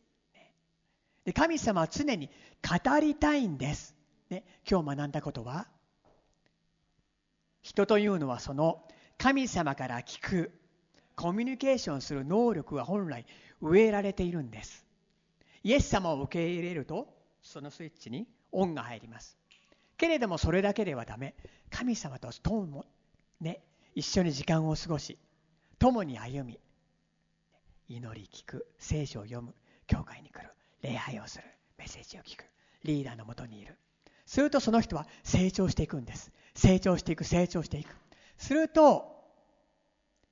[1.25, 2.31] で神様は常に
[2.63, 3.95] 語りたいんです。
[4.31, 5.69] ね、今日学んだことは
[7.63, 8.83] 人というのはその
[9.19, 10.53] 神様から聞く
[11.15, 13.25] コミュニケーションする能力は本来
[13.61, 14.85] 植えられているんです。
[15.63, 17.09] イエス様を受け入れると
[17.43, 19.37] そのスイッチに恩が入ります。
[19.97, 21.35] けれどもそれだけではダメ。
[21.71, 22.85] 神様と共も
[23.41, 23.61] ね
[23.95, 25.19] 一緒に時間を過ごし
[25.79, 26.61] 共に歩み
[27.89, 29.55] 祈り聞く聖書を読む
[29.87, 30.51] 教会に来る
[30.83, 31.45] 礼拝をする
[31.79, 32.45] メッセージを聞く
[32.85, 33.77] リーダーのもとにいる。
[34.27, 36.31] するとその人は成長していくんです。
[36.55, 37.95] 成長していく成長していく。
[38.37, 39.17] すると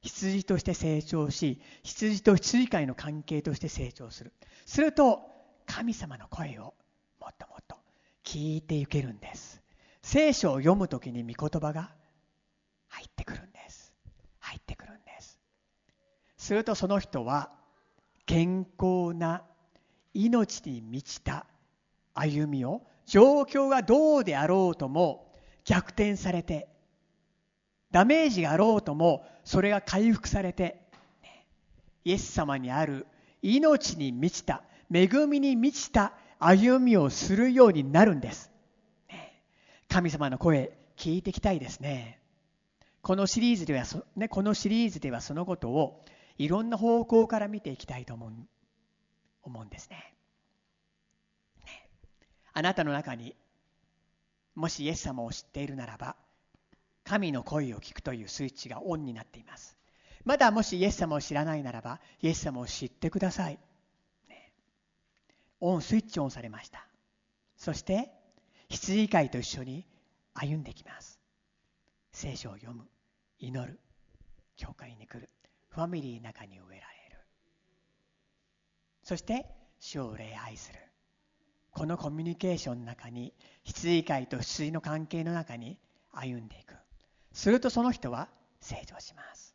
[0.03, 4.33] 羊として成長し羊と羊飼いの関係として成長する。
[4.67, 5.21] すると
[5.67, 6.75] 神様の声を
[7.21, 7.77] もっともっと
[8.23, 9.63] 聞いていけるんです。
[10.03, 11.93] 聖書を読む時に御言葉が
[12.89, 13.93] 入ってくるんです。
[14.39, 15.41] 入ってくるんです。
[16.37, 17.51] するとその人は
[18.27, 19.43] 健康な
[20.13, 21.47] 命に満ちた
[22.13, 25.33] 歩みを状況がどうであろうとも
[25.65, 26.69] 逆転されて
[27.95, 30.81] ダメージがあろうともそれが回復されて
[32.05, 33.07] イエス様にある
[33.41, 38.51] 命に満ちた恵みに満ちた歩みをするようになるんです。
[39.89, 42.19] 神様の声聞いていきたいですね。
[43.01, 46.05] このシリーズではそ、ね、このシリーズではそのことを
[46.37, 48.33] いろんな方向から見ていきたいと思う
[49.45, 50.15] 思うんですね。
[51.65, 51.89] ね
[52.55, 53.37] あなたの中に
[54.57, 56.17] もしイエス様を知っているならば
[57.05, 59.77] 神の声を聞くというスイッチがオンになっています。
[60.25, 63.59] まだもしイエス様を知らないならばイエス様を知ってください、
[65.61, 66.87] オンスイッチオンされました。
[67.57, 68.11] そして
[68.69, 69.87] 羊飼いと一緒に
[70.33, 71.21] 歩んできます。
[72.13, 72.89] 聖書を読む。
[73.39, 73.79] 祈る。
[74.57, 75.29] 教会に来る。
[75.69, 77.19] ファミリーの中に植えられる。
[79.03, 79.47] そして
[79.79, 80.79] 主を礼拝する。
[81.71, 83.35] このコミュニケーションの中に
[83.65, 85.79] 羊飼いと羊の関係の中に
[86.13, 86.75] 歩んでいく。
[87.35, 88.29] するとその人は
[88.61, 89.55] 成長します。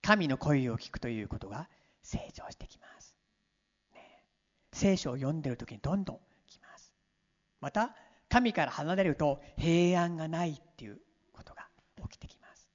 [0.00, 1.68] 神の声を聞くということが
[2.02, 3.14] 成長してきます、
[3.92, 4.00] ね、
[4.72, 6.94] 聖書を読んでる時にどんどんきます。
[7.60, 7.94] また
[8.30, 11.00] 神から離れると平安がないっていう
[11.32, 11.66] ことが
[12.08, 12.68] 起きてきます、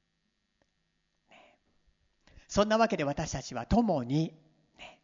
[1.29, 1.57] ね、
[2.47, 4.33] そんなわけで私たちは共に、
[4.77, 4.99] ね、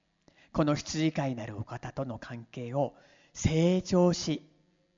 [0.51, 2.93] この羊飼いなるお方との関係を
[3.34, 4.45] 成長し、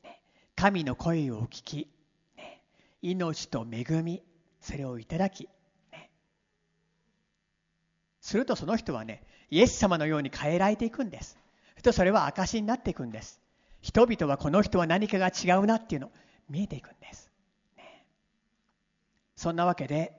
[0.03, 0.21] ね、
[0.55, 1.92] 神の声を聞き
[3.03, 4.23] 命と恵み
[4.59, 5.47] それをいただき、
[5.91, 6.09] ね、
[8.21, 11.37] するとその人はねイエス様のように変えられていくんです。
[11.83, 13.39] とそれは証になっていくんです。
[13.81, 16.11] 人々はこの人は何かが違うなっていうの
[16.49, 17.29] 見えていくんです、
[17.75, 18.05] ね、
[19.35, 20.13] そんなわけで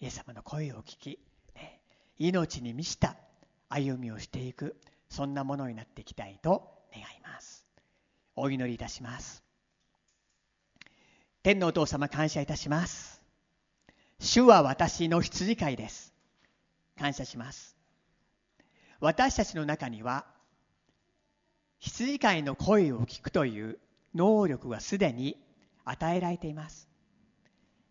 [0.00, 1.18] イエス様の声を聞き、
[1.54, 1.82] ね、
[2.18, 3.16] 命に満ちた
[3.68, 4.76] 歩みをしていく
[5.10, 7.66] そんなものになっていきたいと願います。
[8.34, 9.43] お祈りいたします。
[11.44, 13.20] 天のお父様感謝いたします。
[14.18, 16.14] 主は私の羊飼いです。
[16.98, 17.76] 感謝します。
[18.98, 20.24] 私たちの中には
[21.80, 23.78] 羊飼いの声を聞くという
[24.14, 25.36] 能力がすでに
[25.84, 26.88] 与えられています。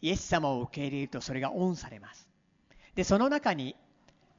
[0.01, 2.27] イエス様を受け入れるとそれがオンされます。
[2.95, 3.75] で、その中に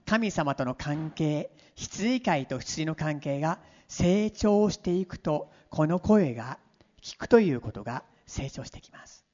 [0.07, 6.59] 神様との関係、羊飼いと羊の関係が成長していくと、この声が
[7.01, 9.25] 聞くということが成長してきます。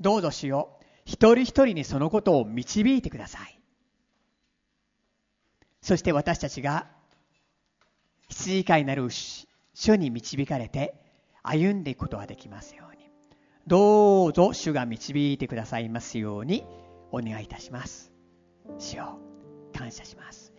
[0.00, 3.60] どうぞ主よ、一人一人にそのことを導いてください。
[5.80, 6.86] そして私たちが
[8.28, 10.94] 羊飼いなる主に導かれて
[11.42, 13.08] 歩んでいくことができますように。
[13.66, 16.64] どうぞ主が導いてくださいますように
[17.10, 18.12] お願いいたします。
[18.78, 19.18] 主よ、
[19.74, 20.52] 感謝します。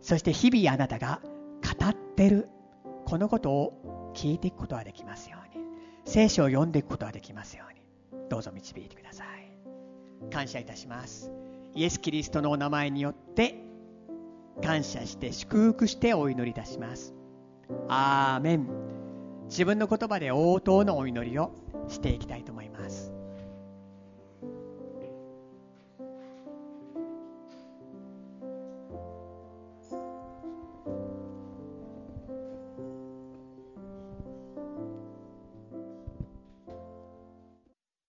[0.00, 2.48] そして日々あなたが語ってる
[3.06, 5.45] このことを聞いていくことができますように。
[6.06, 7.80] 聖書を読んでいくことができますように。
[8.28, 10.32] どうぞ導いてください。
[10.32, 11.32] 感謝いたします。
[11.74, 13.56] イエス・キリストのお名前によって
[14.62, 17.12] 感謝して祝福してお祈りいたします。
[17.88, 18.68] アーメン。
[19.48, 21.52] 自分の言葉で応答のお祈りを
[21.88, 22.65] していきたいと思います。